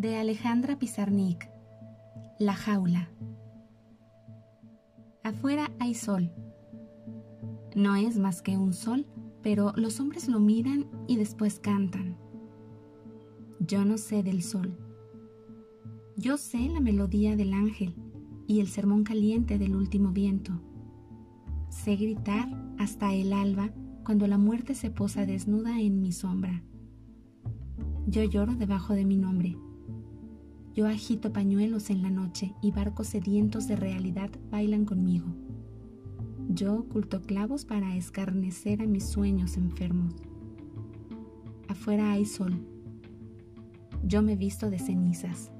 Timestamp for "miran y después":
10.40-11.60